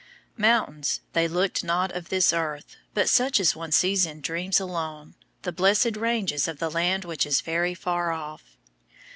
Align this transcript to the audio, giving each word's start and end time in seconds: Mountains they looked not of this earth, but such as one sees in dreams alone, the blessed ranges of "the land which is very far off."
Mountains 0.39 1.01
they 1.13 1.27
looked 1.27 1.63
not 1.63 1.91
of 1.91 2.09
this 2.09 2.33
earth, 2.33 2.75
but 2.95 3.07
such 3.07 3.39
as 3.39 3.55
one 3.55 3.71
sees 3.71 4.03
in 4.03 4.19
dreams 4.19 4.59
alone, 4.59 5.13
the 5.43 5.51
blessed 5.51 5.95
ranges 5.95 6.47
of 6.47 6.57
"the 6.57 6.71
land 6.71 7.05
which 7.05 7.23
is 7.23 7.41
very 7.41 7.75
far 7.75 8.11
off." 8.11 8.57